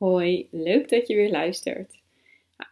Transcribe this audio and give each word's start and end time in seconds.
Hoi, 0.00 0.48
leuk 0.50 0.88
dat 0.88 1.06
je 1.06 1.14
weer 1.14 1.30
luistert. 1.30 1.98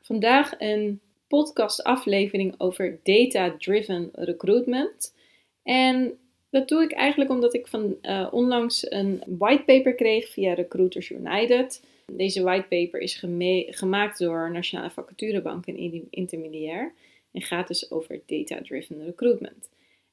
Vandaag 0.02 0.54
een 0.58 1.00
podcastaflevering 1.26 2.54
over 2.58 2.98
data-driven 3.02 4.08
recruitment. 4.12 5.14
En 5.62 6.18
dat 6.50 6.68
doe 6.68 6.82
ik 6.82 6.92
eigenlijk 6.92 7.30
omdat 7.30 7.54
ik 7.54 7.66
van 7.66 7.96
uh, 8.02 8.28
onlangs 8.30 8.90
een 8.90 9.22
whitepaper 9.26 9.94
kreeg 9.94 10.28
via 10.28 10.54
Recruiters 10.54 11.10
United. 11.10 11.84
Deze 12.12 12.42
whitepaper 12.42 13.00
is 13.00 13.24
gemaakt 13.66 14.18
door 14.18 14.50
Nationale 14.52 14.90
Vacaturebank 14.90 15.66
en 15.66 16.06
Intermediair 16.10 16.92
en 17.32 17.42
gaat 17.42 17.68
dus 17.68 17.90
over 17.90 18.20
data-driven 18.26 19.04
recruitment. 19.04 19.68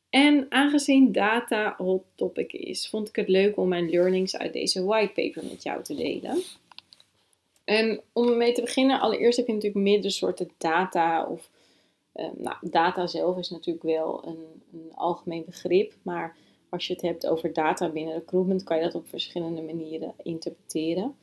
En 0.10 0.46
aangezien 0.50 1.12
data 1.12 1.76
hot 1.78 2.04
topic 2.16 2.54
is, 2.54 2.90
vond 2.90 3.08
ik 3.08 3.16
het 3.16 3.28
leuk 3.28 3.58
om 3.58 3.68
mijn 3.68 3.90
learnings 3.90 4.38
uit 4.38 4.54
deze 4.54 4.84
whitepaper 4.84 5.44
met 5.44 5.64
jou 5.64 5.84
te 5.84 5.96
delen. 5.96 6.44
En 7.66 8.02
om 8.14 8.28
ermee 8.28 8.54
te 8.54 8.62
beginnen, 8.62 9.00
allereerst 9.00 9.38
heb 9.38 9.48
je 9.48 9.54
natuurlijk 9.54 9.84
meerdere 9.84 10.14
soorten 10.14 10.52
data. 10.58 11.26
Of, 11.26 11.50
uh, 12.16 12.26
nou, 12.38 12.56
data 12.62 13.08
zelf 13.08 13.38
is 13.38 13.50
natuurlijk 13.50 13.86
wel 13.86 14.26
een, 14.26 14.62
een, 14.74 14.92
algemeen 14.96 15.46
begrip. 15.46 15.94
Maar 16.02 16.36
als 16.70 16.88
je 16.88 16.94
het 16.94 17.02
hebt 17.02 17.28
over 17.28 17.54
data 17.54 17.90
binnen 17.90 18.14
recruitment, 18.14 18.64
kan 18.64 18.78
je 18.78 18.84
dat 18.84 18.96
op 18.96 19.08
verschillende 19.08 19.62
manieren 19.62 20.14
interpreteren. 20.24 21.16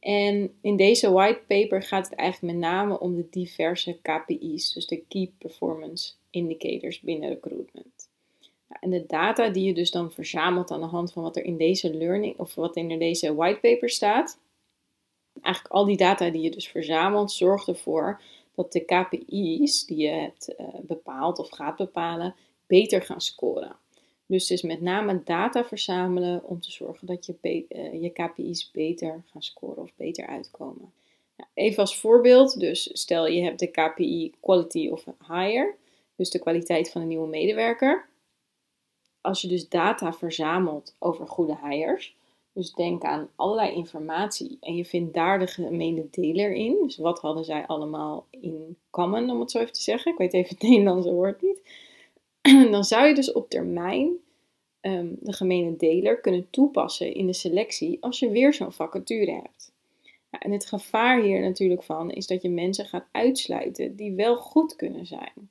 En 0.00 0.54
in 0.60 0.76
deze 0.76 1.10
white 1.10 1.40
paper 1.46 1.82
gaat 1.82 2.08
het 2.08 2.18
eigenlijk 2.18 2.52
met 2.52 2.62
name 2.62 3.00
om 3.00 3.16
de 3.16 3.26
diverse 3.30 3.98
KPI's, 4.02 4.72
dus 4.72 4.86
de 4.86 5.02
Key 5.08 5.32
Performance 5.38 6.12
Indicators 6.30 7.00
binnen 7.00 7.28
recruitment. 7.28 8.08
Nou, 8.68 8.80
en 8.80 8.90
de 8.90 9.04
data 9.06 9.48
die 9.48 9.64
je 9.64 9.74
dus 9.74 9.90
dan 9.90 10.12
verzamelt 10.12 10.70
aan 10.70 10.80
de 10.80 10.86
hand 10.86 11.12
van 11.12 11.22
wat 11.22 11.36
er 11.36 11.44
in 11.44 11.56
deze 11.56 11.94
learning 11.94 12.38
of 12.38 12.54
wat 12.54 12.76
in 12.76 12.98
deze 12.98 13.34
white 13.34 13.60
paper 13.60 13.90
staat, 13.90 14.38
eigenlijk 15.42 15.74
al 15.74 15.84
die 15.84 15.96
data 15.96 16.30
die 16.30 16.42
je 16.42 16.50
dus 16.50 16.68
verzamelt, 16.68 17.32
zorgt 17.32 17.68
ervoor 17.68 18.20
dat 18.54 18.72
de 18.72 18.80
KPI's 18.80 19.86
die 19.86 19.96
je 19.96 20.08
hebt 20.08 20.54
uh, 20.58 20.66
bepaald 20.82 21.38
of 21.38 21.48
gaat 21.48 21.76
bepalen, 21.76 22.34
beter 22.66 23.02
gaan 23.02 23.20
scoren. 23.20 23.76
Dus 24.26 24.50
is 24.50 24.62
met 24.62 24.80
name 24.80 25.22
data 25.24 25.64
verzamelen 25.64 26.44
om 26.44 26.60
te 26.60 26.72
zorgen 26.72 27.06
dat 27.06 27.26
je, 27.26 27.34
uh, 27.42 28.02
je 28.02 28.10
KPI's 28.10 28.70
beter 28.70 29.22
gaan 29.26 29.42
scoren 29.42 29.82
of 29.82 29.92
beter 29.96 30.26
uitkomen. 30.26 30.92
Nou, 31.36 31.50
even 31.54 31.78
als 31.78 31.98
voorbeeld, 31.98 32.60
dus 32.60 32.90
stel 32.92 33.26
je 33.26 33.42
hebt 33.42 33.58
de 33.58 33.66
KPI 33.66 34.32
Quality 34.40 34.88
of 34.88 35.04
Hire, 35.28 35.74
dus 36.16 36.30
de 36.30 36.38
kwaliteit 36.38 36.90
van 36.90 37.00
een 37.00 37.08
nieuwe 37.08 37.28
medewerker. 37.28 38.08
Als 39.20 39.40
je 39.40 39.48
dus 39.48 39.68
data 39.68 40.12
verzamelt 40.12 40.94
over 40.98 41.28
goede 41.28 41.58
hires, 41.62 42.14
dus 42.54 42.72
denk 42.72 43.02
aan 43.02 43.28
allerlei 43.36 43.74
informatie 43.74 44.56
en 44.60 44.76
je 44.76 44.84
vindt 44.84 45.14
daar 45.14 45.38
de 45.38 45.46
gemene 45.46 46.06
deler 46.10 46.52
in. 46.52 46.78
Dus 46.82 46.96
wat 46.96 47.20
hadden 47.20 47.44
zij 47.44 47.66
allemaal 47.66 48.26
in 48.30 48.76
common, 48.90 49.30
om 49.30 49.40
het 49.40 49.50
zo 49.50 49.58
even 49.58 49.72
te 49.72 49.82
zeggen. 49.82 50.12
Ik 50.12 50.18
weet 50.18 50.32
even 50.32 50.48
het 50.48 50.62
Nederlandse 50.68 51.12
woord 51.12 51.42
niet. 51.42 51.60
Dan 52.72 52.84
zou 52.84 53.06
je 53.06 53.14
dus 53.14 53.32
op 53.32 53.50
termijn 53.50 54.12
ehm, 54.80 55.08
de 55.20 55.32
gemene 55.32 55.76
deler 55.76 56.20
kunnen 56.20 56.50
toepassen 56.50 57.14
in 57.14 57.26
de 57.26 57.32
selectie 57.32 57.96
als 58.00 58.18
je 58.18 58.30
weer 58.30 58.54
zo'n 58.54 58.72
vacature 58.72 59.32
hebt. 59.32 59.72
En 60.30 60.52
het 60.52 60.66
gevaar 60.66 61.22
hier 61.22 61.40
natuurlijk 61.40 61.82
van 61.82 62.10
is 62.10 62.26
dat 62.26 62.42
je 62.42 62.50
mensen 62.50 62.86
gaat 62.86 63.06
uitsluiten 63.10 63.96
die 63.96 64.12
wel 64.12 64.36
goed 64.36 64.76
kunnen 64.76 65.06
zijn. 65.06 65.50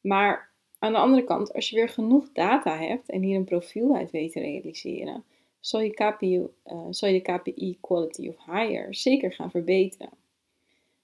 Maar 0.00 0.50
aan 0.78 0.92
de 0.92 0.98
andere 0.98 1.24
kant, 1.24 1.52
als 1.52 1.70
je 1.70 1.76
weer 1.76 1.88
genoeg 1.88 2.32
data 2.32 2.78
hebt 2.78 3.10
en 3.10 3.22
hier 3.22 3.36
een 3.36 3.44
profiel 3.44 3.94
uit 3.94 4.10
weet 4.10 4.32
te 4.32 4.40
realiseren, 4.40 5.24
zal 5.68 5.80
je, 5.80 5.90
KPI, 5.90 6.36
uh, 6.66 6.86
zal 6.90 7.08
je 7.08 7.22
de 7.22 7.32
KPI 7.32 7.78
Quality 7.80 8.28
of 8.28 8.36
Hire 8.44 8.86
zeker 8.90 9.32
gaan 9.32 9.50
verbeteren. 9.50 10.10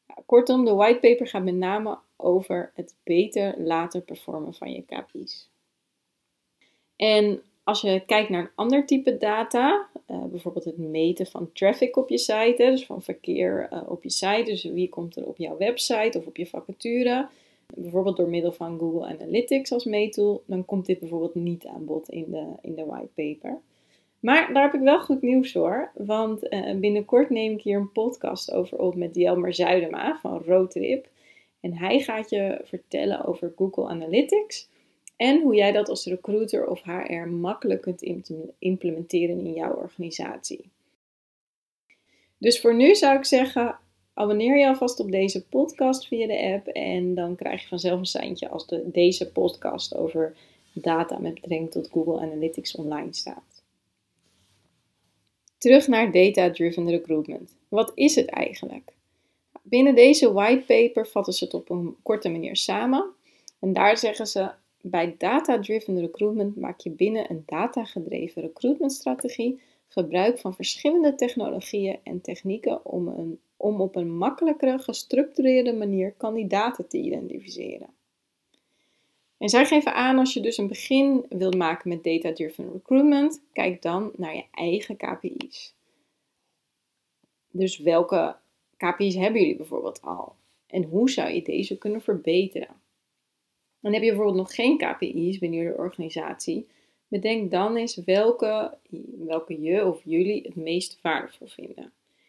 Nou, 0.06 0.20
kortom, 0.26 0.64
de 0.64 0.74
whitepaper 0.74 1.26
gaat 1.26 1.44
met 1.44 1.54
name 1.54 1.98
over 2.16 2.70
het 2.74 2.94
beter 3.02 3.54
later 3.58 4.00
performen 4.00 4.54
van 4.54 4.72
je 4.72 4.82
KPI's. 4.82 5.48
En 6.96 7.42
als 7.64 7.80
je 7.80 8.02
kijkt 8.06 8.28
naar 8.28 8.40
een 8.40 8.50
ander 8.54 8.86
type 8.86 9.18
data, 9.18 9.88
uh, 10.10 10.24
bijvoorbeeld 10.24 10.64
het 10.64 10.78
meten 10.78 11.26
van 11.26 11.52
traffic 11.52 11.96
op 11.96 12.08
je 12.08 12.18
site, 12.18 12.54
dus 12.56 12.86
van 12.86 13.02
verkeer 13.02 13.68
uh, 13.72 13.82
op 13.86 14.02
je 14.02 14.10
site, 14.10 14.42
dus 14.44 14.64
wie 14.64 14.88
komt 14.88 15.16
er 15.16 15.26
op 15.26 15.36
jouw 15.36 15.56
website 15.56 16.18
of 16.18 16.26
op 16.26 16.36
je 16.36 16.46
vacature, 16.46 17.28
bijvoorbeeld 17.74 18.16
door 18.16 18.28
middel 18.28 18.52
van 18.52 18.78
Google 18.78 19.06
Analytics 19.06 19.72
als 19.72 19.84
meettool, 19.84 20.42
dan 20.46 20.64
komt 20.64 20.86
dit 20.86 20.98
bijvoorbeeld 20.98 21.34
niet 21.34 21.66
aan 21.66 21.84
bod 21.84 22.08
in 22.08 22.30
de, 22.30 22.46
in 22.62 22.74
de 22.74 22.84
whitepaper. 22.84 23.60
Maar 24.24 24.52
daar 24.52 24.62
heb 24.62 24.74
ik 24.74 24.80
wel 24.80 25.00
goed 25.00 25.22
nieuws 25.22 25.52
voor, 25.52 25.90
want 25.94 26.52
uh, 26.52 26.74
binnenkort 26.74 27.30
neem 27.30 27.52
ik 27.52 27.62
hier 27.62 27.78
een 27.78 27.92
podcast 27.92 28.52
over 28.52 28.78
op 28.78 28.94
met 28.94 29.14
Jelmer 29.14 29.54
Zuidema 29.54 30.18
van 30.20 30.42
Roadtrip. 30.46 31.08
En 31.60 31.76
hij 31.76 32.00
gaat 32.00 32.30
je 32.30 32.60
vertellen 32.64 33.24
over 33.24 33.52
Google 33.56 33.88
Analytics 33.88 34.68
en 35.16 35.40
hoe 35.42 35.54
jij 35.54 35.72
dat 35.72 35.88
als 35.88 36.06
recruiter 36.06 36.66
of 36.66 36.82
HR 36.82 37.28
makkelijk 37.28 37.80
kunt 37.80 38.02
implementeren 38.58 39.46
in 39.46 39.52
jouw 39.52 39.74
organisatie. 39.74 40.70
Dus 42.38 42.60
voor 42.60 42.74
nu 42.74 42.94
zou 42.94 43.16
ik 43.16 43.24
zeggen, 43.24 43.78
abonneer 44.14 44.58
je 44.58 44.66
alvast 44.66 45.00
op 45.00 45.10
deze 45.10 45.46
podcast 45.46 46.06
via 46.06 46.26
de 46.26 46.52
app 46.54 46.66
en 46.66 47.14
dan 47.14 47.36
krijg 47.36 47.62
je 47.62 47.68
vanzelf 47.68 47.98
een 47.98 48.06
seintje 48.06 48.48
als 48.48 48.66
de, 48.66 48.90
deze 48.90 49.32
podcast 49.32 49.96
over 49.96 50.36
data 50.72 51.18
met 51.18 51.34
betrekking 51.34 51.70
tot 51.70 51.90
Google 51.90 52.20
Analytics 52.20 52.76
online 52.76 53.12
staat. 53.14 53.53
Terug 55.64 55.86
naar 55.88 56.12
data-driven 56.12 56.90
recruitment. 56.90 57.56
Wat 57.68 57.92
is 57.94 58.14
het 58.14 58.26
eigenlijk? 58.26 58.92
Binnen 59.62 59.94
deze 59.94 60.32
whitepaper 60.32 61.06
vatten 61.06 61.32
ze 61.32 61.44
het 61.44 61.54
op 61.54 61.70
een 61.70 61.96
korte 62.02 62.28
manier 62.28 62.56
samen. 62.56 63.12
En 63.60 63.72
daar 63.72 63.98
zeggen 63.98 64.26
ze: 64.26 64.50
bij 64.80 65.14
data-driven 65.18 66.00
recruitment 66.00 66.56
maak 66.56 66.80
je 66.80 66.90
binnen 66.90 67.30
een 67.30 67.42
data-gedreven 67.46 68.42
recruitmentstrategie 68.42 69.60
gebruik 69.88 70.38
van 70.38 70.54
verschillende 70.54 71.14
technologieën 71.14 71.98
en 72.02 72.20
technieken 72.20 72.84
om, 72.84 73.08
een, 73.08 73.40
om 73.56 73.80
op 73.80 73.96
een 73.96 74.16
makkelijkere, 74.16 74.78
gestructureerde 74.78 75.72
manier 75.72 76.14
kandidaten 76.16 76.88
te 76.88 76.98
identificeren. 76.98 77.88
En 79.44 79.50
zij 79.50 79.66
geven 79.66 79.94
aan 79.94 80.18
als 80.18 80.34
je 80.34 80.40
dus 80.40 80.58
een 80.58 80.68
begin 80.68 81.26
wilt 81.28 81.56
maken 81.56 81.88
met 81.88 82.04
data-driven 82.04 82.72
recruitment, 82.72 83.42
kijk 83.52 83.82
dan 83.82 84.12
naar 84.16 84.34
je 84.34 84.44
eigen 84.50 84.96
KPI's. 84.96 85.74
Dus 87.50 87.78
welke 87.78 88.36
KPI's 88.76 89.14
hebben 89.14 89.40
jullie 89.40 89.56
bijvoorbeeld 89.56 90.02
al? 90.02 90.34
En 90.66 90.82
hoe 90.82 91.10
zou 91.10 91.30
je 91.30 91.42
deze 91.42 91.78
kunnen 91.78 92.02
verbeteren? 92.02 92.80
Dan 93.80 93.92
heb 93.92 94.02
je 94.02 94.08
bijvoorbeeld 94.08 94.36
nog 94.36 94.54
geen 94.54 94.78
KPI's 94.78 95.38
binnen 95.38 95.60
je 95.60 95.76
organisatie. 95.76 96.66
Bedenk 97.08 97.50
dan 97.50 97.76
eens 97.76 97.96
welke, 98.04 98.78
welke 99.18 99.60
je 99.60 99.86
of 99.86 100.00
jullie 100.04 100.42
het 100.42 100.56
meest 100.56 100.98
waardevol 101.02 101.46
vinden. 101.46 101.84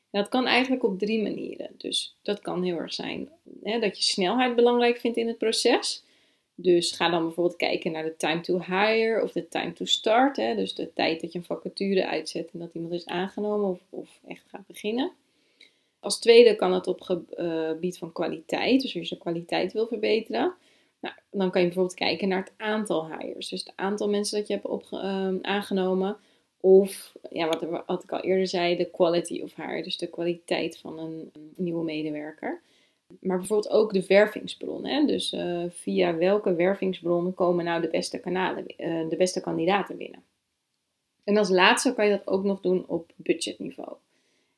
En 0.10 0.22
dat 0.22 0.30
kan 0.30 0.46
eigenlijk 0.46 0.84
op 0.84 1.00
drie 1.00 1.22
manieren. 1.22 1.70
Dus 1.78 2.18
dat 2.22 2.40
kan 2.42 2.64
heel 2.64 2.78
erg 2.78 2.94
zijn 2.94 3.30
hè, 3.64 3.80
dat 3.80 3.98
je 3.98 4.04
snelheid 4.04 4.56
belangrijk 4.56 4.98
vindt 4.98 5.18
in 5.18 5.28
het 5.28 5.38
proces. 5.38 6.05
Dus 6.56 6.92
ga 6.92 7.10
dan 7.10 7.24
bijvoorbeeld 7.24 7.58
kijken 7.58 7.92
naar 7.92 8.04
de 8.04 8.18
time 8.18 8.42
to 8.42 8.60
hire 8.60 9.22
of 9.24 9.32
de 9.32 9.48
time 9.48 9.74
to 9.74 9.86
start. 9.86 10.38
Hè, 10.38 10.56
dus 10.56 10.76
de 10.76 10.94
tijd 10.94 11.22
dat 11.22 11.32
je 11.32 11.40
een 11.40 11.46
vacature 11.46 12.08
uitzet 12.08 12.50
en 12.54 12.60
dat 12.60 12.74
iemand 12.74 12.94
is 12.94 13.06
aangenomen 13.06 13.70
of, 13.70 13.80
of 13.90 14.20
echt 14.28 14.44
gaat 14.48 14.68
beginnen. 14.68 15.12
Als 16.00 16.20
tweede 16.20 16.56
kan 16.56 16.74
het 16.74 16.88
op 16.88 17.02
gebied 17.02 17.98
van 17.98 18.12
kwaliteit. 18.12 18.82
Dus 18.82 18.96
als 18.96 19.10
je 19.10 19.16
de 19.16 19.22
kwaliteit 19.22 19.74
wil 19.74 19.88
verbeteren. 19.88 20.54
Nou, 21.00 21.16
dan 21.32 21.52
kan 21.52 21.62
je 21.62 21.68
bijvoorbeeld 21.68 21.98
kijken 21.98 22.28
naar 22.28 22.44
het 22.44 22.54
aantal 22.58 23.08
hires. 23.08 23.50
Dus 23.50 23.60
het 23.60 23.74
aantal 23.76 24.10
mensen 24.10 24.38
dat 24.38 24.48
je 24.48 24.54
hebt 24.54 24.66
opge- 24.66 25.02
uh, 25.04 25.42
aangenomen. 25.42 26.18
Of 26.60 27.16
ja, 27.30 27.48
wat, 27.86 28.04
ik 28.04 28.12
al 28.12 28.22
eerder 28.22 28.48
zei, 28.48 28.76
de 28.76 28.90
quality 28.90 29.42
of 29.42 29.56
hire. 29.56 29.84
Dus 29.84 29.98
de 29.98 30.08
kwaliteit 30.08 30.78
van 30.78 31.00
een 31.00 31.32
nieuwe 31.56 31.84
medewerker. 31.84 32.62
Maar 33.20 33.38
bijvoorbeeld 33.38 33.74
ook 33.74 33.94
de 33.94 34.06
wervingsbron. 34.08 34.86
Hè? 34.86 35.06
Dus 35.06 35.34
uh, 35.34 35.64
via 35.70 36.16
welke 36.16 36.56
wervingsbron 36.56 37.34
komen 37.34 37.66
nou 37.66 37.82
de 37.82 37.88
beste, 37.88 38.20
kanalen, 38.20 38.66
uh, 38.78 39.10
de 39.10 39.16
beste 39.18 39.42
kandidaten 39.42 39.98
binnen? 39.98 40.24
En 41.24 41.38
als 41.38 41.50
laatste 41.50 41.94
kan 41.94 42.06
je 42.06 42.12
dat 42.12 42.28
ook 42.28 42.44
nog 42.44 42.62
doen 42.62 42.84
op 42.88 43.12
budgetniveau. 43.16 43.96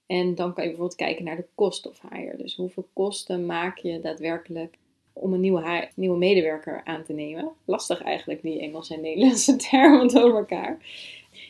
En 0.05 0.35
dan 0.35 0.53
kan 0.53 0.63
je 0.63 0.69
bijvoorbeeld 0.69 0.99
kijken 0.99 1.25
naar 1.25 1.35
de 1.35 1.47
cost 1.55 1.87
of 1.87 2.01
hire. 2.09 2.37
Dus 2.37 2.55
hoeveel 2.55 2.87
kosten 2.93 3.45
maak 3.45 3.77
je 3.77 3.99
daadwerkelijk 3.99 4.77
om 5.13 5.33
een 5.33 5.39
nieuwe, 5.39 5.89
nieuwe 5.95 6.17
medewerker 6.17 6.81
aan 6.83 7.03
te 7.03 7.13
nemen? 7.13 7.51
Lastig 7.65 8.01
eigenlijk, 8.01 8.41
die 8.41 8.59
Engelse 8.59 8.93
en 8.93 9.01
Nederlandse 9.01 9.55
termen 9.69 10.07
door 10.07 10.37
elkaar. 10.37 10.77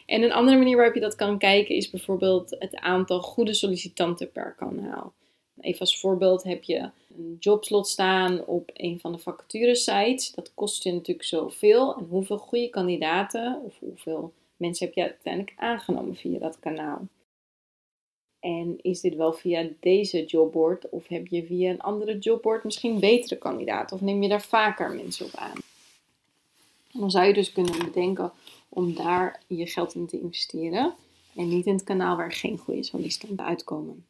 En 0.06 0.24
een 0.24 0.32
andere 0.32 0.58
manier 0.58 0.76
waarop 0.76 0.96
je 0.96 1.02
dat 1.02 1.16
kan 1.16 1.38
kijken 1.38 1.76
is 1.76 1.90
bijvoorbeeld 1.90 2.56
het 2.60 2.76
aantal 2.76 3.22
goede 3.22 3.54
sollicitanten 3.54 4.32
per 4.32 4.54
kanaal. 4.58 5.14
Even 5.60 5.80
als 5.80 6.00
voorbeeld 6.00 6.44
heb 6.44 6.64
je 6.64 6.90
een 7.18 7.38
jobslot 7.40 7.88
staan 7.88 8.46
op 8.46 8.70
een 8.74 9.00
van 9.00 9.12
de 9.12 9.18
vacaturesites. 9.18 10.32
Dat 10.32 10.52
kost 10.54 10.84
je 10.84 10.94
natuurlijk 10.94 11.28
zoveel. 11.28 11.96
En 11.96 12.06
hoeveel 12.10 12.38
goede 12.38 12.70
kandidaten 12.70 13.62
of 13.64 13.80
hoeveel 13.80 14.34
mensen 14.58 14.86
heb 14.86 14.96
je 14.96 15.02
uiteindelijk 15.02 15.54
aangenomen 15.58 16.16
via 16.16 16.40
dat 16.40 16.60
kanaal? 16.60 17.08
En 18.40 18.80
is 18.82 19.02
dit 19.02 19.16
wel 19.16 19.34
via 19.34 19.70
deze 19.80 20.26
jobboard 20.26 20.90
of 20.90 21.08
heb 21.08 21.28
je 21.28 21.46
via 21.46 21.70
een 21.70 21.82
andere 21.82 22.18
jobboard 22.18 22.64
misschien 22.64 23.00
betere 23.00 23.38
kandidaten? 23.38 23.96
Of 23.96 24.02
neem 24.02 24.22
je 24.22 24.30
daar 24.30 24.42
vaker 24.42 24.96
mensen 24.96 25.26
op 25.26 25.36
aan? 25.36 25.58
dan 27.00 27.12
zou 27.12 27.26
je 27.26 27.34
dus 27.34 27.52
kunnen 27.52 27.86
bedenken 27.86 28.32
om 28.70 28.94
daar 28.94 29.42
je 29.48 29.68
geld 29.68 29.96
in 29.96 30.08
te 30.08 30.20
investeren 30.20 30.94
en 31.36 31.48
niet 31.50 31.66
in 31.66 31.74
het 31.74 31.84
kanaal 31.84 32.18
waar 32.18 32.32
geen 32.32 32.58
goede 32.58 32.84
sollicitanten 32.84 33.46
uitkomen. 33.46 34.06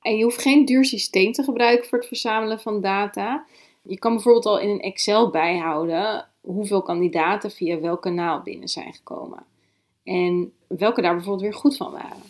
En 0.00 0.16
je 0.16 0.24
hoeft 0.24 0.42
geen 0.42 0.64
duur 0.64 0.84
systeem 0.84 1.32
te 1.32 1.42
gebruiken 1.42 1.88
voor 1.88 1.98
het 1.98 2.06
verzamelen 2.06 2.60
van 2.60 2.80
data. 2.80 3.46
Je 3.82 3.98
kan 3.98 4.12
bijvoorbeeld 4.12 4.46
al 4.46 4.60
in 4.60 4.68
een 4.68 4.80
Excel 4.80 5.30
bijhouden 5.30 6.28
hoeveel 6.40 6.82
kandidaten 6.82 7.50
via 7.50 7.80
welk 7.80 8.02
kanaal 8.02 8.42
binnen 8.42 8.68
zijn 8.68 8.92
gekomen. 8.92 9.44
En 10.04 10.52
welke 10.66 11.02
daar 11.02 11.14
bijvoorbeeld 11.14 11.42
weer 11.42 11.60
goed 11.60 11.76
van 11.76 11.92
waren. 11.92 12.22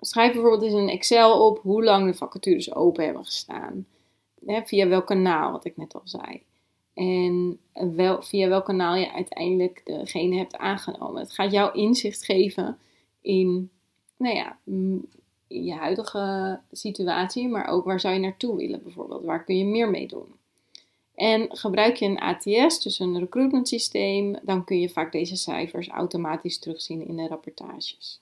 Schrijf 0.00 0.32
bijvoorbeeld 0.32 0.62
eens 0.62 0.72
een 0.72 0.88
Excel 0.88 1.46
op 1.46 1.58
hoe 1.62 1.84
lang 1.84 2.06
de 2.06 2.14
vacatures 2.14 2.74
open 2.74 3.04
hebben 3.04 3.24
gestaan. 3.24 3.86
via 4.64 4.88
welk 4.88 5.06
kanaal, 5.06 5.52
wat 5.52 5.64
ik 5.64 5.76
net 5.76 5.94
al 5.94 6.02
zei. 6.04 6.42
En 6.94 7.58
wel, 7.72 8.22
via 8.22 8.48
welk 8.48 8.64
kanaal 8.64 8.94
je 8.94 9.12
uiteindelijk 9.12 9.80
degene 9.84 10.36
hebt 10.36 10.56
aangenomen. 10.56 11.20
Het 11.20 11.32
gaat 11.32 11.52
jou 11.52 11.78
inzicht 11.78 12.24
geven 12.24 12.78
in, 13.20 13.70
nou 14.16 14.36
ja, 14.36 14.58
je 15.48 15.72
huidige 15.72 16.60
situatie, 16.72 17.48
maar 17.48 17.68
ook 17.68 17.84
waar 17.84 18.00
zou 18.00 18.14
je 18.14 18.20
naartoe 18.20 18.56
willen 18.56 18.82
bijvoorbeeld. 18.82 19.24
Waar 19.24 19.44
kun 19.44 19.58
je 19.58 19.64
meer 19.64 19.90
mee 19.90 20.06
doen? 20.06 20.26
En 21.14 21.56
gebruik 21.56 21.96
je 21.96 22.06
een 22.06 22.18
ATS, 22.18 22.82
dus 22.82 22.98
een 22.98 23.18
recruitment 23.18 23.68
systeem, 23.68 24.36
dan 24.42 24.64
kun 24.64 24.80
je 24.80 24.88
vaak 24.88 25.12
deze 25.12 25.36
cijfers 25.36 25.88
automatisch 25.88 26.58
terugzien 26.58 27.06
in 27.06 27.16
de 27.16 27.28
rapportages. 27.28 28.20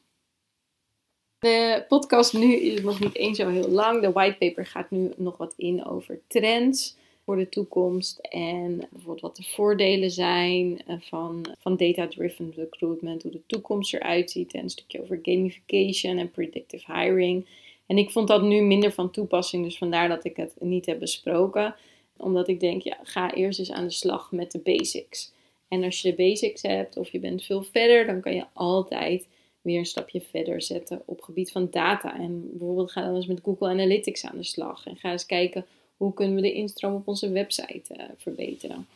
De 1.38 1.84
podcast 1.88 2.32
nu 2.32 2.54
is 2.54 2.82
nog 2.82 3.00
niet 3.00 3.14
eens 3.14 3.38
zo 3.38 3.48
heel 3.48 3.68
lang. 3.68 4.00
De 4.00 4.12
whitepaper 4.12 4.66
gaat 4.66 4.90
nu 4.90 5.12
nog 5.16 5.36
wat 5.36 5.54
in 5.56 5.84
over 5.84 6.20
trends 6.26 6.96
voor 7.26 7.36
de 7.36 7.48
toekomst 7.48 8.18
en 8.30 8.76
bijvoorbeeld 8.90 9.20
wat 9.20 9.36
de 9.36 9.42
voordelen 9.42 10.10
zijn 10.10 10.82
eh, 10.86 10.96
van, 11.00 11.46
van 11.58 11.76
data-driven 11.76 12.52
recruitment, 12.56 13.22
hoe 13.22 13.32
de 13.32 13.46
toekomst 13.46 13.94
eruit 13.94 14.30
ziet 14.30 14.54
en 14.54 14.62
een 14.62 14.70
stukje 14.70 15.02
over 15.02 15.18
gamification 15.22 16.18
en 16.18 16.30
predictive 16.30 16.92
hiring. 16.92 17.46
En 17.86 17.98
ik 17.98 18.10
vond 18.10 18.28
dat 18.28 18.42
nu 18.42 18.60
minder 18.62 18.92
van 18.92 19.10
toepassing, 19.10 19.64
dus 19.64 19.78
vandaar 19.78 20.08
dat 20.08 20.24
ik 20.24 20.36
het 20.36 20.54
niet 20.60 20.86
heb 20.86 20.98
besproken. 20.98 21.74
Omdat 22.16 22.48
ik 22.48 22.60
denk, 22.60 22.82
ja, 22.82 22.98
ga 23.02 23.34
eerst 23.34 23.58
eens 23.58 23.72
aan 23.72 23.84
de 23.84 23.90
slag 23.90 24.32
met 24.32 24.52
de 24.52 24.58
basics. 24.58 25.32
En 25.68 25.84
als 25.84 26.00
je 26.00 26.10
de 26.10 26.16
basics 26.16 26.62
hebt 26.62 26.96
of 26.96 27.12
je 27.12 27.18
bent 27.18 27.44
veel 27.44 27.62
verder, 27.62 28.06
dan 28.06 28.20
kan 28.20 28.34
je 28.34 28.44
altijd 28.52 29.26
weer 29.62 29.78
een 29.78 29.86
stapje 29.86 30.20
verder 30.20 30.62
zetten 30.62 31.02
op 31.04 31.22
gebied 31.22 31.50
van 31.50 31.68
data. 31.70 32.18
En 32.18 32.50
bijvoorbeeld 32.50 32.92
ga 32.92 33.02
dan 33.02 33.14
eens 33.14 33.26
met 33.26 33.40
Google 33.42 33.68
Analytics 33.68 34.24
aan 34.24 34.36
de 34.36 34.44
slag. 34.44 34.86
En 34.86 34.96
ga 34.96 35.10
eens 35.10 35.26
kijken 35.26 35.66
hoe 35.96 36.14
kunnen 36.14 36.34
we 36.34 36.40
de 36.40 36.52
instroom 36.52 36.94
op 36.94 37.08
onze 37.08 37.30
website 37.30 37.94
uh, 37.96 38.02
verbeteren. 38.16 38.86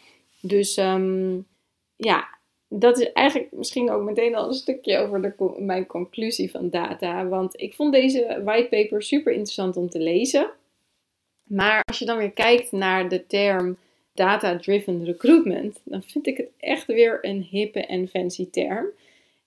Dus 0.41 0.77
ehm, 0.77 1.39
ja, 1.97 2.29
dat 2.69 2.99
is 2.99 3.13
eigenlijk 3.13 3.53
misschien 3.53 3.91
ook 3.91 4.03
meteen 4.03 4.35
al 4.35 4.49
een 4.49 4.55
stukje 4.55 4.99
over 4.99 5.23
de, 5.23 5.55
mijn 5.59 5.87
conclusie 5.87 6.51
van 6.51 6.71
data. 6.71 7.27
Want 7.27 7.61
ik 7.61 7.75
vond 7.75 7.93
deze 7.93 8.41
whitepaper 8.45 9.03
super 9.03 9.33
interessant 9.33 9.77
om 9.77 9.91
te 9.91 9.99
lezen. 9.99 10.51
Maar 11.45 11.83
als 11.85 11.99
je 11.99 12.05
dan 12.05 12.17
weer 12.17 12.31
kijkt 12.31 12.73
naar 12.73 13.09
de 13.09 13.27
term 13.27 13.77
data-driven 14.15 15.05
recruitment, 15.05 15.81
dan 15.85 16.03
vind 16.03 16.27
ik 16.27 16.37
het 16.37 16.51
echt 16.59 16.87
weer 16.87 17.19
een 17.21 17.43
hippe 17.51 17.87
en 17.87 18.09
fancy 18.09 18.51
term. 18.51 18.87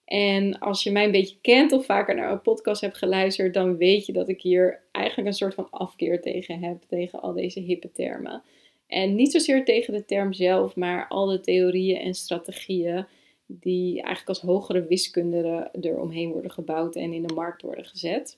En 0.06 0.60
als 0.60 0.84
je 0.84 0.92
mij 0.92 1.06
een 1.06 1.12
beetje 1.12 1.38
kent 1.42 1.72
of 1.72 1.86
vaker 1.86 2.16
naar 2.16 2.32
een 2.32 2.42
podcast 2.42 2.82
hebt 2.82 2.98
geluisterd, 2.98 3.54
dan 3.54 3.78
weet 3.78 4.06
je 4.06 4.14
dat 4.14 4.30
ik 4.30 4.42
hier 4.42 4.82
eigenlijk 4.92 5.28
een 5.28 5.34
soort 5.34 5.54
van 5.54 5.70
afkeer 5.70 6.22
tegen 6.22 6.60
heb, 6.60 6.84
tegen 6.88 7.22
al 7.22 7.34
deze 7.34 7.60
hippe 7.60 7.92
termen. 7.92 8.44
En 8.88 9.16
niet 9.16 9.32
zozeer 9.32 9.66
tegen 9.66 9.94
de 9.94 10.06
term 10.06 10.34
zelf, 10.34 10.76
maar 10.76 11.08
al 11.08 11.26
de 11.26 11.40
theorieën 11.40 12.00
en 12.00 12.14
strategieën 12.14 13.06
die 13.46 13.94
eigenlijk 13.94 14.28
als 14.28 14.42
hogere 14.42 14.88
wiskunde 14.88 15.70
eromheen 15.82 16.32
worden 16.32 16.52
gebouwd 16.52 16.96
en 16.96 17.14
in 17.14 17.28
de 17.28 17.34
markt 17.34 17.62
worden 17.62 17.86
gezet. 17.86 18.38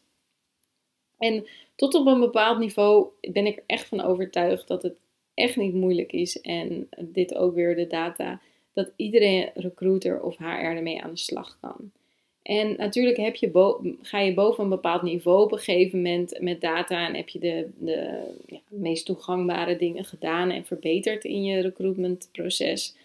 En 1.18 1.48
tot 1.76 1.94
op 1.94 2.06
een 2.06 2.20
bepaald 2.20 2.60
niveau 2.60 3.08
ben 3.22 3.46
ik 3.46 3.58
er 3.58 3.64
echt 3.66 3.88
van 3.88 4.02
overtuigd 4.02 4.68
dat 4.68 4.84
het 4.84 4.98
echt 5.34 5.56
niet 5.56 5.74
moeilijk 5.74 6.12
is 6.12 6.42
en 6.42 6.90
dit 7.00 7.36
ook 7.36 7.54
weer 7.54 7.76
de 7.76 7.88
data 7.88 8.42
dat 8.76 8.92
iedere 8.96 9.52
recruiter 9.54 10.22
of 10.22 10.38
HR 10.38 10.44
ermee 10.44 11.02
aan 11.02 11.12
de 11.12 11.18
slag 11.18 11.58
kan. 11.62 11.92
En 12.42 12.76
natuurlijk 12.78 13.18
heb 13.18 13.36
je 13.36 13.96
ga 14.02 14.20
je 14.20 14.34
boven 14.34 14.64
een 14.64 14.70
bepaald 14.70 15.02
niveau 15.02 15.44
op 15.44 15.52
een 15.52 15.58
gegeven 15.58 16.02
moment 16.02 16.38
met 16.40 16.62
data 16.62 17.08
en 17.08 17.16
heb 17.16 17.30
je 17.30 17.40
de, 17.40 17.70
de 17.78 18.24
ja, 18.46 18.60
meest 18.70 19.06
toegangbare 19.06 19.76
dingen 19.76 20.06
gedaan 20.06 20.50
en 20.50 20.66
verbeterd 20.66 21.24
in 21.24 21.44
je 21.44 21.62
recruitmentproces. 21.62 22.96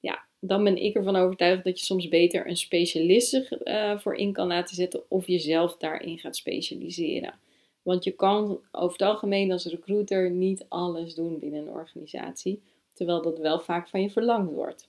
Ja, 0.00 0.24
dan 0.40 0.64
ben 0.64 0.82
ik 0.82 0.94
ervan 0.94 1.16
overtuigd 1.16 1.64
dat 1.64 1.78
je 1.78 1.84
soms 1.84 2.08
beter 2.08 2.46
een 2.46 2.56
specialist 2.56 3.48
uh, 3.64 3.98
voor 3.98 4.14
in 4.14 4.32
kan 4.32 4.46
laten 4.46 4.74
zetten 4.74 5.02
of 5.08 5.26
jezelf 5.26 5.76
daarin 5.76 6.18
gaat 6.18 6.36
specialiseren. 6.36 7.34
Want 7.82 8.04
je 8.04 8.12
kan 8.12 8.60
over 8.72 8.92
het 8.92 9.08
algemeen 9.08 9.52
als 9.52 9.64
recruiter 9.64 10.30
niet 10.30 10.64
alles 10.68 11.14
doen 11.14 11.38
binnen 11.38 11.60
een 11.60 11.74
organisatie, 11.74 12.62
terwijl 12.94 13.22
dat 13.22 13.38
wel 13.38 13.60
vaak 13.60 13.88
van 13.88 14.02
je 14.02 14.10
verlangd 14.10 14.52
wordt. 14.52 14.88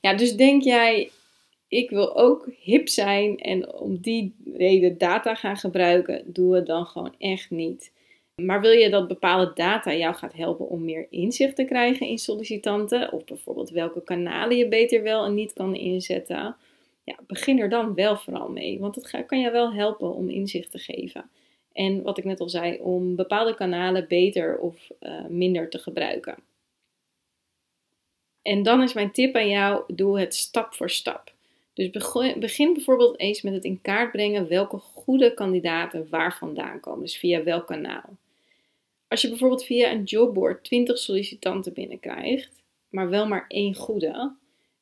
Ja, 0.00 0.14
dus 0.14 0.36
denk 0.36 0.62
jij, 0.62 1.10
ik 1.68 1.90
wil 1.90 2.16
ook 2.16 2.48
hip 2.60 2.88
zijn 2.88 3.38
en 3.38 3.72
om 3.72 3.98
die 3.98 4.34
reden 4.54 4.98
data 4.98 5.34
gaan 5.34 5.56
gebruiken, 5.56 6.22
doe 6.26 6.54
het 6.54 6.66
dan 6.66 6.86
gewoon 6.86 7.14
echt 7.18 7.50
niet. 7.50 7.92
Maar 8.42 8.60
wil 8.60 8.70
je 8.70 8.90
dat 8.90 9.08
bepaalde 9.08 9.52
data 9.54 9.94
jou 9.94 10.14
gaat 10.14 10.32
helpen 10.32 10.68
om 10.68 10.84
meer 10.84 11.06
inzicht 11.10 11.56
te 11.56 11.64
krijgen 11.64 12.06
in 12.06 12.18
sollicitanten, 12.18 13.12
of 13.12 13.24
bijvoorbeeld 13.24 13.70
welke 13.70 14.02
kanalen 14.02 14.56
je 14.56 14.68
beter 14.68 15.02
wel 15.02 15.24
en 15.24 15.34
niet 15.34 15.52
kan 15.52 15.74
inzetten, 15.74 16.56
ja, 17.04 17.16
begin 17.26 17.58
er 17.58 17.68
dan 17.68 17.94
wel 17.94 18.16
vooral 18.16 18.48
mee, 18.48 18.78
want 18.78 18.94
het 18.94 19.26
kan 19.26 19.40
je 19.40 19.50
wel 19.50 19.72
helpen 19.72 20.14
om 20.14 20.28
inzicht 20.28 20.70
te 20.70 20.78
geven. 20.78 21.30
En 21.72 22.02
wat 22.02 22.18
ik 22.18 22.24
net 22.24 22.40
al 22.40 22.48
zei, 22.48 22.78
om 22.80 23.16
bepaalde 23.16 23.54
kanalen 23.54 24.08
beter 24.08 24.58
of 24.58 24.88
uh, 25.00 25.26
minder 25.28 25.70
te 25.70 25.78
gebruiken. 25.78 26.34
En 28.46 28.62
dan 28.62 28.82
is 28.82 28.92
mijn 28.92 29.10
tip 29.10 29.34
aan 29.34 29.48
jou: 29.48 29.82
doe 29.94 30.20
het 30.20 30.34
stap 30.34 30.74
voor 30.74 30.90
stap. 30.90 31.32
Dus 31.74 31.90
begin 32.38 32.72
bijvoorbeeld 32.72 33.18
eens 33.18 33.42
met 33.42 33.52
het 33.52 33.64
in 33.64 33.80
kaart 33.82 34.12
brengen 34.12 34.48
welke 34.48 34.78
goede 34.78 35.34
kandidaten 35.34 36.08
waar 36.10 36.36
vandaan 36.36 36.80
komen. 36.80 37.02
Dus 37.02 37.16
via 37.16 37.42
welk 37.42 37.66
kanaal. 37.66 38.16
Als 39.08 39.20
je 39.20 39.28
bijvoorbeeld 39.28 39.64
via 39.64 39.92
een 39.92 40.02
jobboard 40.02 40.64
20 40.64 40.98
sollicitanten 40.98 41.72
binnenkrijgt, 41.72 42.62
maar 42.88 43.08
wel 43.08 43.26
maar 43.26 43.44
één 43.48 43.74
goede. 43.74 44.32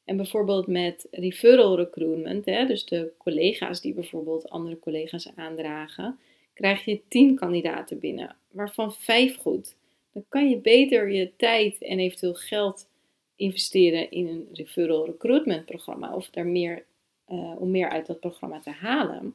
En 0.05 0.17
bijvoorbeeld 0.17 0.67
met 0.67 1.07
referral 1.11 1.77
recruitment, 1.77 2.45
hè, 2.45 2.67
dus 2.67 2.85
de 2.85 3.13
collega's 3.19 3.81
die 3.81 3.95
bijvoorbeeld 3.95 4.51
andere 4.51 4.79
collega's 4.79 5.31
aandragen, 5.35 6.19
krijg 6.55 6.85
je 6.85 7.01
10 7.09 7.35
kandidaten 7.35 7.99
binnen, 7.99 8.37
waarvan 8.51 8.93
5 8.93 9.37
goed. 9.37 9.75
Dan 10.13 10.25
kan 10.29 10.49
je 10.49 10.57
beter 10.57 11.11
je 11.11 11.31
tijd 11.37 11.83
en 11.83 11.99
eventueel 11.99 12.35
geld 12.35 12.87
investeren 13.37 14.11
in 14.11 14.27
een 14.27 14.49
referral 14.53 15.07
recruitment 15.07 15.65
programma 15.65 16.15
of 16.15 16.31
daar 16.31 16.47
meer, 16.47 16.85
uh, 17.29 17.55
om 17.59 17.71
meer 17.71 17.89
uit 17.89 18.07
dat 18.07 18.21
programma 18.21 18.61
te 18.61 18.71
halen, 18.71 19.35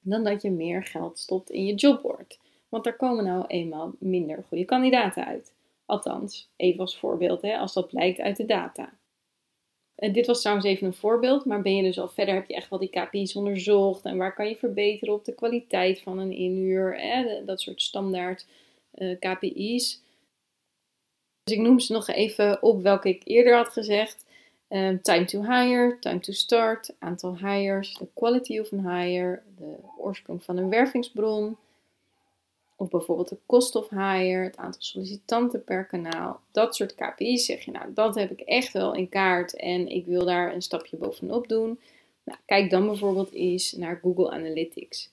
dan 0.00 0.24
dat 0.24 0.42
je 0.42 0.50
meer 0.50 0.84
geld 0.84 1.18
stopt 1.18 1.50
in 1.50 1.66
je 1.66 1.74
jobboard. 1.74 2.38
Want 2.68 2.84
daar 2.84 2.96
komen 2.96 3.24
nou 3.24 3.44
eenmaal 3.46 3.92
minder 3.98 4.44
goede 4.48 4.64
kandidaten 4.64 5.26
uit. 5.26 5.52
Althans, 5.86 6.50
even 6.56 6.80
als 6.80 6.98
voorbeeld, 6.98 7.42
hè, 7.42 7.56
als 7.56 7.72
dat 7.72 7.88
blijkt 7.88 8.20
uit 8.20 8.36
de 8.36 8.46
data. 8.46 8.98
En 9.94 10.12
dit 10.12 10.26
was 10.26 10.40
trouwens 10.40 10.66
even 10.66 10.86
een 10.86 10.94
voorbeeld, 10.94 11.44
maar 11.44 11.62
ben 11.62 11.76
je 11.76 11.82
dus 11.82 11.98
al 11.98 12.08
verder, 12.08 12.34
heb 12.34 12.48
je 12.48 12.54
echt 12.54 12.70
wel 12.70 12.78
die 12.78 12.90
KPI's 12.90 13.36
onderzocht 13.36 14.04
en 14.04 14.16
waar 14.16 14.34
kan 14.34 14.48
je 14.48 14.56
verbeteren 14.56 15.14
op 15.14 15.24
de 15.24 15.34
kwaliteit 15.34 16.00
van 16.00 16.18
een 16.18 16.32
inhuur, 16.32 17.00
hè, 17.00 17.44
dat 17.44 17.60
soort 17.60 17.82
standaard 17.82 18.46
eh, 18.90 19.18
KPI's. 19.18 20.02
Dus 21.44 21.56
ik 21.56 21.62
noem 21.62 21.80
ze 21.80 21.92
nog 21.92 22.08
even 22.08 22.62
op 22.62 22.82
welke 22.82 23.08
ik 23.08 23.22
eerder 23.24 23.56
had 23.56 23.68
gezegd. 23.68 24.24
Ehm, 24.68 24.98
time 25.02 25.24
to 25.24 25.42
hire, 25.42 25.96
time 26.00 26.20
to 26.20 26.32
start, 26.32 26.94
aantal 26.98 27.38
hires, 27.38 27.96
de 27.96 28.06
quality 28.14 28.58
of 28.58 28.72
een 28.72 28.90
hire, 28.90 29.42
de 29.58 29.74
oorsprong 29.98 30.44
van 30.44 30.56
een 30.56 30.68
wervingsbron. 30.68 31.56
Of 32.76 32.88
bijvoorbeeld 32.88 33.28
de 33.28 33.38
cost 33.46 33.74
of 33.74 33.88
hire, 33.88 34.42
het 34.42 34.56
aantal 34.56 34.82
sollicitanten 34.82 35.64
per 35.64 35.84
kanaal. 35.84 36.40
Dat 36.50 36.76
soort 36.76 36.94
KPI's 36.94 37.44
zeg 37.44 37.64
je, 37.64 37.70
nou 37.70 37.92
dat 37.94 38.14
heb 38.14 38.30
ik 38.30 38.40
echt 38.40 38.72
wel 38.72 38.94
in 38.94 39.08
kaart 39.08 39.56
en 39.56 39.88
ik 39.88 40.06
wil 40.06 40.24
daar 40.24 40.54
een 40.54 40.62
stapje 40.62 40.96
bovenop 40.96 41.48
doen. 41.48 41.80
Nou, 42.24 42.38
kijk 42.46 42.70
dan 42.70 42.86
bijvoorbeeld 42.86 43.32
eens 43.32 43.72
naar 43.72 43.98
Google 44.02 44.30
Analytics. 44.30 45.10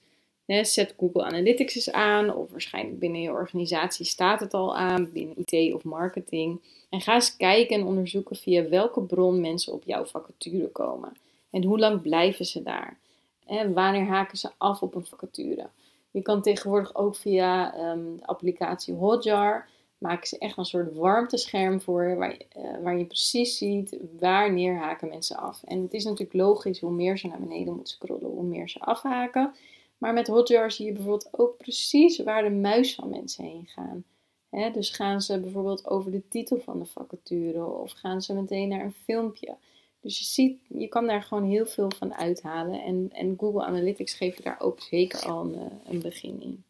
Zet 0.62 0.94
Google 0.98 1.24
Analytics 1.24 1.76
eens 1.76 1.92
aan, 1.92 2.36
of 2.36 2.52
waarschijnlijk 2.52 3.00
binnen 3.00 3.22
je 3.22 3.32
organisatie 3.32 4.06
staat 4.06 4.40
het 4.40 4.54
al 4.54 4.78
aan, 4.78 5.12
binnen 5.12 5.38
IT 5.46 5.74
of 5.74 5.84
marketing. 5.84 6.62
En 6.90 7.02
ga 7.02 7.14
eens 7.14 7.38
kijken 7.38 7.76
en 7.76 7.86
onderzoeken 7.86 8.36
via 8.36 8.70
welke 8.70 9.02
bron 9.02 9.42
mensen 9.42 9.74
op 9.74 9.84
jouw 9.86 10.06
vacature 10.06 10.68
komen. 10.68 11.14
En 11.50 11.64
hoe 11.64 11.80
lang 11.80 12.02
blijven 12.02 12.46
ze 12.46 12.64
daar? 12.64 12.98
En 13.46 13.74
wanneer 13.74 14.06
haken 14.06 14.38
ze 14.38 14.50
af 14.58 14.82
op 14.82 14.96
een 14.96 15.06
vacature? 15.06 15.70
Je 16.12 16.22
kan 16.22 16.42
tegenwoordig 16.42 16.96
ook 16.96 17.16
via 17.16 17.74
um, 17.92 18.18
de 18.18 18.26
applicatie 18.26 18.94
Hotjar 18.94 19.68
maken 19.98 20.28
ze 20.28 20.38
echt 20.38 20.58
een 20.58 20.66
soort 20.66 20.96
warmtescherm 20.96 21.82
voor 21.82 22.16
waar 22.16 22.32
je, 22.32 22.46
uh, 22.58 22.84
waar 22.84 22.98
je 22.98 23.06
precies 23.06 23.58
ziet 23.58 23.98
wanneer 24.20 24.78
haken 24.78 25.08
mensen 25.08 25.36
af. 25.36 25.64
En 25.64 25.82
het 25.82 25.94
is 25.94 26.04
natuurlijk 26.04 26.34
logisch, 26.34 26.80
hoe 26.80 26.92
meer 26.92 27.18
ze 27.18 27.28
naar 27.28 27.40
beneden 27.40 27.74
moeten 27.74 27.94
scrollen, 27.94 28.30
hoe 28.30 28.44
meer 28.44 28.70
ze 28.70 28.80
afhaken. 28.80 29.54
Maar 30.02 30.14
met 30.14 30.28
Hotjar 30.28 30.72
zie 30.72 30.86
je 30.86 30.92
bijvoorbeeld 30.92 31.30
ook 31.32 31.58
precies 31.58 32.18
waar 32.18 32.44
de 32.44 32.50
muis 32.50 32.96
van 32.96 33.10
mensen 33.10 33.44
heen 33.44 33.68
gaan 33.68 34.06
dus 34.52 34.90
gaan 34.90 35.22
ze 35.22 35.40
bijvoorbeeld 35.40 35.88
over 35.88 36.12
de 36.12 36.28
titel 36.30 36.60
van 36.60 36.80
de 36.80 36.86
vacature 36.86 37.66
of 37.66 37.92
gaan 37.92 38.22
ze 38.22 38.34
meteen 38.34 38.68
naar 38.68 38.84
een 38.84 38.96
filmpje. 39.04 39.56
Dus 40.02 40.20
je 40.20 40.26
ziet, 40.26 40.60
je 40.68 40.88
kan 40.88 41.08
daar 41.08 41.24
gewoon 41.24 41.50
heel 41.50 41.66
veel 41.66 41.92
van 41.98 42.14
uithalen. 42.14 42.84
En, 42.84 43.10
en 43.14 43.36
Google 43.40 43.64
Analytics 43.64 44.14
geeft 44.14 44.44
daar 44.44 44.60
ook 44.60 44.80
zeker 44.80 45.20
al 45.20 45.44
een, 45.44 45.56
eh, 45.56 45.92
een 45.92 46.02
begin 46.02 46.42
in. 46.42 46.64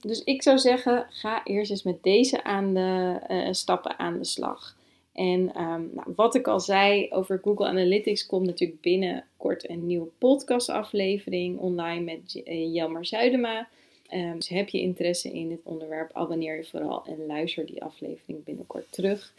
Dus 0.00 0.24
ik 0.24 0.42
zou 0.42 0.58
zeggen, 0.58 1.06
ga 1.10 1.44
eerst 1.44 1.70
eens 1.70 1.82
met 1.82 2.02
deze 2.02 2.44
aan 2.44 2.74
de, 2.74 3.20
uh, 3.28 3.52
stappen 3.52 3.98
aan 3.98 4.18
de 4.18 4.24
slag. 4.24 4.76
En 5.14 5.62
um, 5.62 5.90
nou, 5.92 6.12
wat 6.16 6.34
ik 6.34 6.46
al 6.46 6.60
zei 6.60 7.06
over 7.10 7.40
Google 7.42 7.66
Analytics 7.66 8.26
komt 8.26 8.46
natuurlijk 8.46 8.80
binnenkort 8.80 9.68
een 9.68 9.86
nieuwe 9.86 10.08
podcastaflevering 10.18 11.58
online 11.58 12.00
met 12.00 12.42
eh, 12.44 12.74
Jelmer 12.74 13.06
Zuidema. 13.06 13.68
Um, 14.12 14.34
dus 14.34 14.48
heb 14.48 14.68
je 14.68 14.80
interesse 14.80 15.32
in 15.32 15.48
dit 15.48 15.60
onderwerp, 15.62 16.12
abonneer 16.12 16.56
je 16.56 16.64
vooral 16.64 17.04
en 17.04 17.26
luister 17.26 17.66
die 17.66 17.82
aflevering 17.82 18.44
binnenkort 18.44 18.92
terug. 18.92 19.34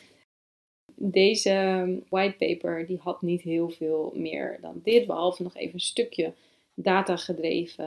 Deze 0.95 1.49
ehm, 1.49 1.97
whitepaper 2.09 2.85
die 2.85 2.97
had 2.97 3.21
niet 3.21 3.41
heel 3.41 3.69
veel 3.69 4.13
meer 4.15 4.57
dan 4.61 4.81
dit, 4.83 5.05
behalve 5.05 5.43
nog 5.43 5.55
even 5.55 5.73
een 5.73 5.79
stukje 5.79 6.33
datagedreven 6.73 7.85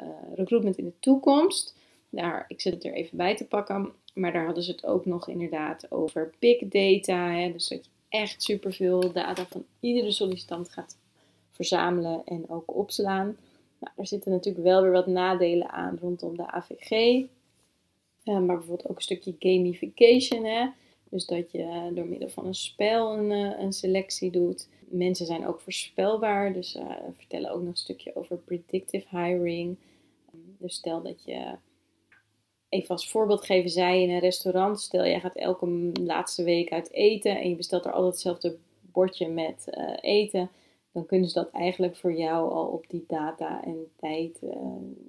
uh, 0.00 0.08
recruitment 0.34 0.78
in 0.78 0.84
de 0.84 0.98
toekomst. 1.00 1.75
Daar, 2.16 2.44
ik 2.48 2.60
zit 2.60 2.74
het 2.74 2.84
er 2.84 2.92
even 2.92 3.16
bij 3.16 3.36
te 3.36 3.46
pakken, 3.46 3.92
maar 4.14 4.32
daar 4.32 4.44
hadden 4.44 4.62
ze 4.62 4.70
het 4.70 4.86
ook 4.86 5.06
nog 5.06 5.28
inderdaad 5.28 5.90
over 5.90 6.34
big 6.38 6.58
data. 6.68 7.30
Hè, 7.30 7.52
dus 7.52 7.68
dat 7.68 7.84
je 7.84 7.90
echt 8.08 8.42
superveel 8.42 9.12
data 9.12 9.46
van 9.46 9.64
iedere 9.80 10.12
sollicitant 10.12 10.68
gaat 10.68 10.98
verzamelen 11.50 12.22
en 12.24 12.48
ook 12.48 12.76
opslaan. 12.76 13.36
Nou, 13.78 13.92
er 13.96 14.06
zitten 14.06 14.30
natuurlijk 14.30 14.64
wel 14.64 14.82
weer 14.82 14.90
wat 14.90 15.06
nadelen 15.06 15.70
aan 15.70 15.98
rondom 16.00 16.36
de 16.36 16.50
AVG. 16.50 16.90
Uh, 16.90 17.26
maar 18.24 18.56
bijvoorbeeld 18.56 18.88
ook 18.88 18.96
een 18.96 19.02
stukje 19.02 19.34
gamification. 19.38 20.44
Hè? 20.44 20.68
Dus 21.08 21.26
dat 21.26 21.52
je 21.52 21.90
door 21.94 22.06
middel 22.06 22.28
van 22.28 22.46
een 22.46 22.54
spel 22.54 23.18
een, 23.18 23.30
uh, 23.30 23.60
een 23.60 23.72
selectie 23.72 24.30
doet. 24.30 24.68
Mensen 24.88 25.26
zijn 25.26 25.46
ook 25.46 25.60
voorspelbaar. 25.60 26.52
Dus 26.52 26.76
uh, 26.76 26.90
vertellen 27.16 27.50
ook 27.50 27.60
nog 27.60 27.68
een 27.68 27.76
stukje 27.76 28.16
over 28.16 28.36
predictive 28.36 29.18
hiring. 29.18 29.76
dus 30.58 30.74
stel 30.74 31.02
dat 31.02 31.24
je, 31.24 31.54
even 32.68 32.88
als 32.88 33.10
voorbeeld 33.10 33.44
geven 33.44 33.70
zij 33.70 34.02
in 34.02 34.10
een 34.10 34.18
restaurant. 34.18 34.80
Stel 34.80 35.04
jij 35.04 35.20
gaat 35.20 35.36
elke 35.36 35.90
laatste 36.02 36.42
week 36.42 36.72
uit 36.72 36.92
eten 36.92 37.40
en 37.40 37.48
je 37.48 37.56
bestelt 37.56 37.84
er 37.84 37.92
altijd 37.92 38.12
hetzelfde 38.12 38.56
bordje 38.92 39.28
met 39.28 39.66
eten 40.00 40.50
dan 40.96 41.06
kunnen 41.06 41.28
ze 41.28 41.34
dat 41.34 41.50
eigenlijk 41.50 41.96
voor 41.96 42.14
jou 42.14 42.50
al 42.50 42.66
op 42.66 42.84
die 42.88 43.04
data 43.06 43.64
en 43.64 43.86
tijd, 43.96 44.38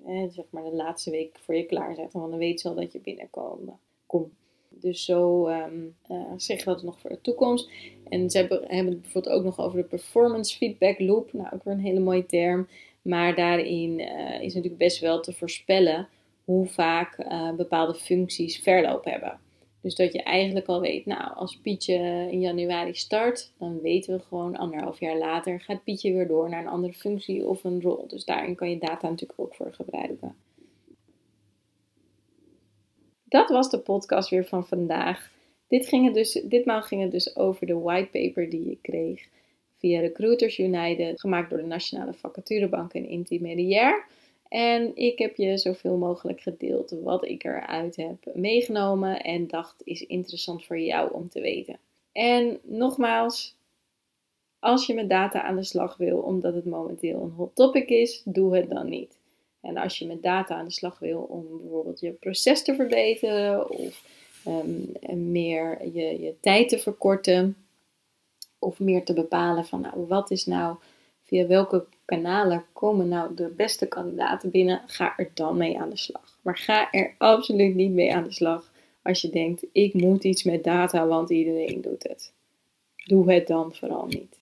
eh, 0.06 0.24
zeg 0.30 0.46
maar 0.50 0.64
de 0.64 0.76
laatste 0.76 1.12
week 1.12 1.38
voor 1.40 1.56
je 1.56 1.66
klaarzetten. 1.66 2.20
Want 2.20 2.32
dan 2.32 2.40
weet 2.40 2.62
ze 2.62 2.68
al 2.68 2.76
dat 2.76 2.92
je 2.92 3.00
binnenkomt. 3.00 3.72
Kom. 4.06 4.32
Dus 4.70 5.06
zo 5.06 5.48
um, 5.48 5.96
uh, 6.12 6.32
zeggen 6.38 6.74
dat 6.74 6.84
nog 6.84 7.00
voor 7.00 7.10
de 7.10 7.22
toekomst. 7.22 7.70
En 8.10 8.30
ze 8.30 8.38
hebben, 8.38 8.64
hebben 8.68 8.94
het 8.94 9.02
bijvoorbeeld 9.02 9.36
ook 9.36 9.44
nog 9.44 9.60
over 9.60 9.78
de 9.78 9.88
performance 9.88 10.58
feedback 10.58 11.00
loop. 11.00 11.34
Nou, 11.34 11.48
ook 11.54 11.64
weer 11.64 11.74
een 11.74 11.80
hele 11.80 12.00
mooie 12.00 12.26
term. 12.26 12.68
Maar 13.02 13.36
daarin 13.36 14.00
is 14.42 14.54
natuurlijk 14.54 14.78
best 14.78 15.00
wel 15.00 15.20
te 15.20 15.34
voorspellen 15.34 16.08
hoe 16.48 16.68
vaak 16.68 17.18
uh, 17.18 17.54
bepaalde 17.54 17.94
functies 17.94 18.60
verloop 18.60 19.06
hebben. 19.06 19.40
Dus 19.82 19.96
dat 19.96 20.14
je 20.14 20.24
eigenlijk 20.24 20.68
al 20.68 20.82
weet, 20.82 21.06
nou, 21.06 21.34
als 21.36 21.58
Pietje 21.58 22.28
in 22.32 22.40
januari 22.40 22.94
start, 22.94 23.52
dan 23.58 23.82
weten 23.82 24.18
we 24.18 24.24
gewoon 24.24 24.56
anderhalf 24.56 25.00
jaar 25.00 25.18
later 25.18 25.60
gaat 25.60 25.84
Pietje 25.84 26.14
weer 26.14 26.28
door 26.28 26.50
naar 26.50 26.62
een 26.62 26.68
andere 26.68 26.94
functie 26.94 27.46
of 27.46 27.64
een 27.64 27.82
rol. 27.82 28.08
Dus 28.08 28.26
daarin 28.26 28.56
kan 28.56 28.70
je 28.70 28.78
data 28.78 29.10
natuurlijk 29.10 29.40
ook 29.40 29.56
voor 29.56 29.74
gebruiken. 29.74 30.36
Dat 33.24 33.50
was 33.50 33.70
de 33.70 33.80
podcast 33.80 34.30
weer 34.30 34.46
van 34.46 34.68
vandaag. 34.68 35.32
Dit 35.68 35.88
ging 35.88 36.06
het 36.06 36.14
dus, 36.14 36.32
ditmaal 36.44 36.82
ging 36.82 37.02
het 37.02 37.12
dus 37.12 37.36
over 37.36 37.68
de 37.68 37.80
whitepaper 37.80 38.50
die 38.50 38.70
je 38.70 38.78
kreeg 38.82 39.28
via 39.80 40.00
Recruiters 40.00 40.60
United, 40.60 41.20
gemaakt 41.20 41.50
door 41.50 41.60
de 41.60 41.66
Nationale 41.66 42.14
Vacaturebank 42.14 42.94
en 42.94 43.10
Intermediair. 43.10 44.06
En 44.50 44.96
ik 44.96 45.20
heb 45.20 45.36
je 45.36 45.58
zoveel 45.58 45.98
mogelijk 45.98 46.42
gedeeld 46.42 46.96
wat 47.04 47.26
ik 47.26 47.44
eruit 47.44 47.96
heb 47.96 48.18
meegenomen 48.34 49.22
en 49.22 49.48
dacht 49.48 49.82
is 49.84 50.06
interessant 50.06 50.66
voor 50.66 50.80
jou 50.80 51.14
om 51.14 51.30
te 51.30 51.42
weten. 51.42 51.80
En 52.12 52.60
nogmaals, 52.64 53.56
als 54.60 54.86
je 54.86 54.94
met 54.94 55.10
data 55.10 55.42
aan 55.42 55.56
de 55.56 55.64
slag 55.64 55.98
wil, 55.98 56.18
omdat 56.18 56.54
het 56.54 56.66
momenteel 56.66 57.22
een 57.22 57.32
hot 57.32 57.56
topic 57.56 57.90
is, 57.90 58.22
doe 58.26 58.56
het 58.56 58.70
dan 58.70 58.90
niet. 58.90 59.18
En 59.62 59.78
als 59.78 60.00
je 60.00 60.08
met 60.08 60.24
data 60.24 60.56
aan 60.56 60.66
de 60.66 60.72
slag 60.72 61.00
wil 61.00 61.20
om 61.20 61.58
bijvoorbeeld 61.62 62.00
je 62.00 62.12
proces 62.12 62.64
te 62.64 62.76
verbeteren 62.76 63.70
of 63.70 64.04
um, 64.48 64.92
meer 65.32 65.88
je, 65.94 66.22
je 66.22 66.36
tijd 66.40 66.70
te 66.70 66.80
verkorten 66.80 67.58
of 68.60 68.80
meer 68.80 69.04
te 69.04 69.14
bepalen 69.14 69.66
van 69.66 69.82
nou, 69.82 70.06
wat 70.08 70.32
is 70.32 70.46
nou 70.46 70.76
via 71.28 71.48
welke 71.48 71.86
kanalen 72.06 72.66
komen 72.74 73.08
nou 73.08 73.36
de 73.36 73.48
beste 73.48 73.88
kandidaten 73.88 74.52
binnen, 74.52 74.82
ga 74.86 75.14
er 75.18 75.32
dan 75.34 75.58
mee 75.58 75.80
aan 75.80 75.90
de 75.90 75.98
slag. 75.98 76.38
Maar 76.42 76.58
ga 76.58 76.92
er 76.92 77.16
absoluut 77.18 77.76
niet 77.76 77.92
mee 77.92 78.14
aan 78.14 78.24
de 78.24 78.34
slag 78.34 78.72
als 79.08 79.22
je 79.22 79.30
denkt, 79.30 79.66
ik 79.72 79.94
moet 79.94 80.24
iets 80.24 80.44
met 80.44 80.64
data, 80.64 81.08
want 81.08 81.30
iedereen 81.30 81.82
doet 81.82 82.04
het. 82.04 82.34
Doe 82.96 83.32
het 83.32 83.48
dan 83.48 83.76
vooral 83.76 84.06
niet. 84.08 84.40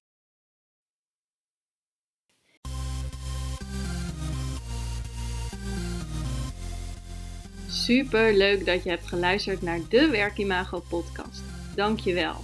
Super 7.68 8.34
leuk 8.34 8.65
dat 8.65 8.84
je 8.84 8.89
hebt 8.89 9.08
geluisterd 9.08 9.62
naar 9.62 9.80
de 9.89 10.10
Werkimago 10.10 10.82
podcast. 10.89 11.44
Dankjewel. 11.75 12.36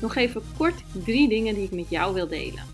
Nog 0.00 0.16
even 0.16 0.42
kort 0.56 0.82
drie 1.04 1.28
dingen 1.28 1.54
die 1.54 1.64
ik 1.64 1.72
met 1.72 1.90
jou 1.90 2.14
wil 2.14 2.28
delen. 2.28 2.73